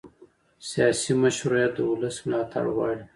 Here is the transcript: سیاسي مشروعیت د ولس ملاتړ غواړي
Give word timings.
سیاسي 0.69 1.11
مشروعیت 1.23 1.71
د 1.75 1.79
ولس 1.89 2.15
ملاتړ 2.27 2.63
غواړي 2.75 3.01